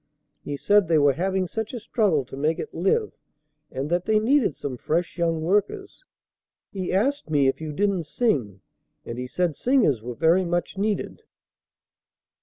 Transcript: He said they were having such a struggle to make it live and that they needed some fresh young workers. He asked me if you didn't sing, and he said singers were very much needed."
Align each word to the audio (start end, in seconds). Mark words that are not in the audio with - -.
He 0.43 0.57
said 0.57 0.87
they 0.87 0.97
were 0.97 1.13
having 1.13 1.45
such 1.45 1.75
a 1.75 1.79
struggle 1.79 2.25
to 2.25 2.35
make 2.35 2.57
it 2.57 2.73
live 2.73 3.13
and 3.71 3.87
that 3.91 4.05
they 4.05 4.17
needed 4.17 4.55
some 4.55 4.75
fresh 4.75 5.15
young 5.15 5.41
workers. 5.41 6.03
He 6.71 6.91
asked 6.91 7.29
me 7.29 7.47
if 7.47 7.61
you 7.61 7.71
didn't 7.71 8.07
sing, 8.07 8.61
and 9.05 9.19
he 9.19 9.27
said 9.27 9.55
singers 9.55 10.01
were 10.01 10.15
very 10.15 10.43
much 10.43 10.75
needed." 10.75 11.21